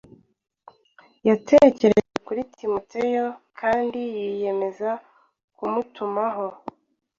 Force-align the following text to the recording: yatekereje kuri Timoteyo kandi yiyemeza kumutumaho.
yatekereje 1.27 2.15
kuri 2.25 2.41
Timoteyo 2.55 3.25
kandi 3.59 3.99
yiyemeza 4.15 4.89
kumutumaho. 5.57 6.45